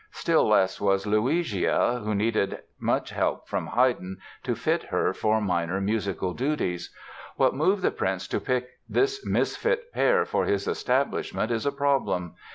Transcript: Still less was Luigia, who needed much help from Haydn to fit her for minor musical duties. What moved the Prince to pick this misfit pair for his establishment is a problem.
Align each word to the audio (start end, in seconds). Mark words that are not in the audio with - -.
Still 0.09 0.47
less 0.49 0.81
was 0.81 1.05
Luigia, 1.05 2.01
who 2.03 2.15
needed 2.15 2.63
much 2.79 3.11
help 3.11 3.47
from 3.47 3.67
Haydn 3.67 4.17
to 4.41 4.55
fit 4.55 4.81
her 4.85 5.13
for 5.13 5.39
minor 5.39 5.79
musical 5.79 6.33
duties. 6.33 6.91
What 7.35 7.53
moved 7.53 7.83
the 7.83 7.91
Prince 7.91 8.27
to 8.29 8.39
pick 8.39 8.67
this 8.89 9.23
misfit 9.23 9.93
pair 9.93 10.25
for 10.25 10.45
his 10.45 10.67
establishment 10.67 11.51
is 11.51 11.67
a 11.67 11.71
problem. 11.71 12.33